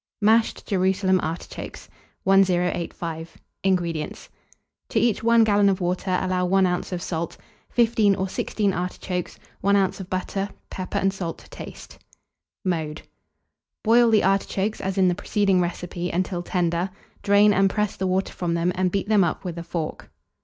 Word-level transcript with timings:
MASHED 0.19 0.65
JERUSALEM 0.65 1.19
ARTICHOKES. 1.21 1.87
1085. 2.23 3.37
INGREDIENTS. 3.61 4.29
To 4.89 4.99
each 4.99 5.21
1 5.21 5.43
gallon 5.43 5.69
of 5.69 5.79
water 5.79 6.17
allow 6.19 6.43
1 6.43 6.65
oz. 6.65 6.91
of 6.91 7.03
salt; 7.03 7.37
15 7.69 8.15
or 8.15 8.27
16 8.27 8.73
artichokes, 8.73 9.37
1 9.59 9.75
oz. 9.75 9.99
butter, 10.09 10.49
pepper 10.71 10.97
and 10.97 11.13
salt 11.13 11.37
to 11.37 11.49
taste. 11.51 11.99
Mode. 12.65 13.03
Boil 13.83 14.09
the 14.09 14.23
artichokes 14.23 14.81
as 14.81 14.97
in 14.97 15.07
the 15.07 15.13
preceding 15.13 15.61
recipe 15.61 16.09
until 16.09 16.41
tender; 16.41 16.89
drain 17.21 17.53
and 17.53 17.69
press 17.69 17.95
the 17.95 18.07
water 18.07 18.33
from 18.33 18.55
them, 18.55 18.71
and 18.73 18.91
beat 18.91 19.07
them 19.07 19.23
up 19.23 19.43
with 19.45 19.55
a 19.59 19.63
fork. 19.63 20.09